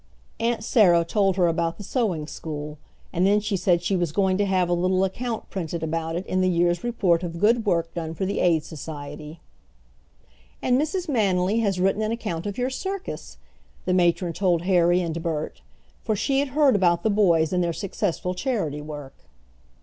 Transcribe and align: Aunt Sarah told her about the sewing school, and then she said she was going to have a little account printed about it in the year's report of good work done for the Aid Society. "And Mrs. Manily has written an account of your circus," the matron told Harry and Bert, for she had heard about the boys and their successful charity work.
Aunt 0.39 0.63
Sarah 0.63 1.05
told 1.05 1.35
her 1.37 1.45
about 1.47 1.77
the 1.77 1.83
sewing 1.83 2.25
school, 2.25 2.79
and 3.13 3.23
then 3.23 3.39
she 3.39 3.55
said 3.55 3.83
she 3.83 3.95
was 3.95 4.11
going 4.11 4.35
to 4.39 4.47
have 4.47 4.67
a 4.67 4.73
little 4.73 5.03
account 5.03 5.51
printed 5.51 5.83
about 5.83 6.15
it 6.15 6.25
in 6.25 6.41
the 6.41 6.49
year's 6.49 6.83
report 6.83 7.21
of 7.21 7.39
good 7.39 7.67
work 7.67 7.93
done 7.93 8.15
for 8.15 8.25
the 8.25 8.39
Aid 8.39 8.63
Society. 8.63 9.41
"And 10.59 10.81
Mrs. 10.81 11.07
Manily 11.07 11.59
has 11.61 11.79
written 11.79 12.01
an 12.01 12.11
account 12.11 12.47
of 12.47 12.57
your 12.57 12.71
circus," 12.71 13.37
the 13.85 13.93
matron 13.93 14.33
told 14.33 14.63
Harry 14.63 15.01
and 15.01 15.21
Bert, 15.21 15.61
for 16.03 16.15
she 16.15 16.39
had 16.39 16.47
heard 16.57 16.75
about 16.75 17.03
the 17.03 17.11
boys 17.11 17.53
and 17.53 17.63
their 17.63 17.71
successful 17.71 18.33
charity 18.33 18.81
work. 18.81 19.13